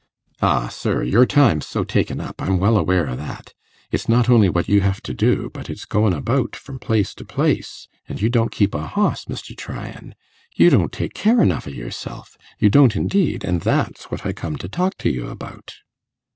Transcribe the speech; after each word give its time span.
'Ah, 0.41 0.67
sir! 0.67 1.03
your 1.03 1.27
time's 1.27 1.67
so 1.67 1.83
taken 1.83 2.19
up, 2.19 2.41
I'm 2.41 2.57
well 2.57 2.75
aware 2.75 3.07
o' 3.07 3.15
that; 3.15 3.53
it's 3.91 4.09
not 4.09 4.31
only 4.31 4.49
what 4.49 4.67
you 4.67 4.81
hev 4.81 5.01
to 5.03 5.13
do, 5.13 5.51
but 5.53 5.69
it's 5.69 5.85
goin' 5.85 6.11
about 6.11 6.55
from 6.55 6.79
place 6.79 7.13
to 7.13 7.23
place; 7.23 7.87
an' 8.09 8.17
you 8.17 8.27
don't 8.27 8.51
keep 8.51 8.73
a 8.73 8.87
hoss, 8.87 9.25
Mr. 9.25 9.55
Tryan. 9.55 10.15
You 10.55 10.71
don't 10.71 10.91
take 10.91 11.13
care 11.13 11.39
enough 11.39 11.67
o' 11.67 11.69
yourself 11.69 12.35
you 12.57 12.67
don't 12.71 12.95
indeed, 12.95 13.45
an' 13.45 13.59
that's 13.59 14.09
what 14.09 14.25
I 14.25 14.33
come 14.33 14.55
to 14.57 14.67
talk 14.67 14.97
to 14.97 15.09
y' 15.11 15.23
about. 15.29 15.75